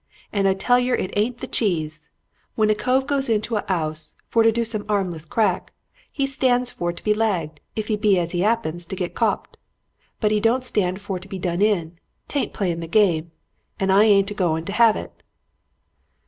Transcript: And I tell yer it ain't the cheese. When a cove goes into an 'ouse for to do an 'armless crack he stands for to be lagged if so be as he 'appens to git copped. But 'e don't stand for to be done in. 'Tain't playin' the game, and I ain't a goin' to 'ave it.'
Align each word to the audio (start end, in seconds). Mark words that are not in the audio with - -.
And 0.33 0.47
I 0.47 0.55
tell 0.55 0.79
yer 0.79 0.95
it 0.95 1.13
ain't 1.15 1.41
the 1.41 1.47
cheese. 1.47 2.09
When 2.55 2.71
a 2.71 2.73
cove 2.73 3.05
goes 3.05 3.29
into 3.29 3.55
an 3.57 3.65
'ouse 3.69 4.15
for 4.27 4.41
to 4.41 4.51
do 4.51 4.65
an 4.73 4.83
'armless 4.89 5.25
crack 5.27 5.73
he 6.11 6.25
stands 6.25 6.71
for 6.71 6.91
to 6.91 7.03
be 7.03 7.13
lagged 7.13 7.59
if 7.75 7.85
so 7.87 7.97
be 7.97 8.17
as 8.17 8.31
he 8.31 8.43
'appens 8.43 8.87
to 8.87 8.95
git 8.95 9.13
copped. 9.13 9.57
But 10.19 10.31
'e 10.31 10.39
don't 10.39 10.65
stand 10.65 11.01
for 11.01 11.19
to 11.19 11.27
be 11.27 11.37
done 11.37 11.61
in. 11.61 11.99
'Tain't 12.27 12.51
playin' 12.51 12.79
the 12.79 12.87
game, 12.87 13.29
and 13.79 13.91
I 13.91 14.05
ain't 14.05 14.31
a 14.31 14.33
goin' 14.33 14.65
to 14.65 14.83
'ave 14.83 14.99
it.' 15.01 15.21